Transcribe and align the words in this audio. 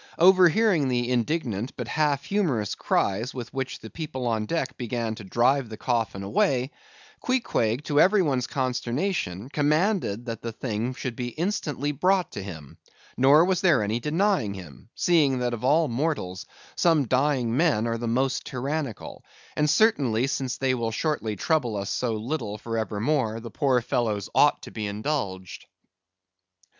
Overhearing 0.17 0.87
the 0.87 1.11
indignant 1.11 1.77
but 1.77 1.87
half 1.87 2.25
humorous 2.25 2.73
cries 2.73 3.35
with 3.35 3.53
which 3.53 3.77
the 3.81 3.91
people 3.91 4.25
on 4.25 4.47
deck 4.47 4.75
began 4.75 5.13
to 5.13 5.23
drive 5.23 5.69
the 5.69 5.77
coffin 5.77 6.23
away, 6.23 6.71
Queequeg, 7.19 7.83
to 7.83 7.99
every 8.01 8.23
one's 8.23 8.47
consternation, 8.47 9.47
commanded 9.49 10.25
that 10.25 10.41
the 10.41 10.53
thing 10.53 10.95
should 10.95 11.15
be 11.15 11.27
instantly 11.27 11.91
brought 11.91 12.31
to 12.31 12.41
him, 12.41 12.79
nor 13.15 13.45
was 13.45 13.61
there 13.61 13.83
any 13.83 13.99
denying 13.99 14.55
him; 14.55 14.89
seeing 14.95 15.37
that, 15.37 15.53
of 15.53 15.63
all 15.63 15.87
mortals, 15.87 16.47
some 16.75 17.07
dying 17.07 17.55
men 17.55 17.85
are 17.85 17.99
the 17.99 18.07
most 18.07 18.43
tyrannical; 18.45 19.23
and 19.55 19.69
certainly, 19.69 20.25
since 20.25 20.57
they 20.57 20.73
will 20.73 20.89
shortly 20.89 21.35
trouble 21.35 21.75
us 21.77 21.91
so 21.91 22.15
little 22.15 22.57
for 22.57 22.75
evermore, 22.75 23.39
the 23.39 23.51
poor 23.51 23.81
fellows 23.81 24.29
ought 24.33 24.63
to 24.63 24.71
be 24.71 24.87
indulged. 24.87 25.67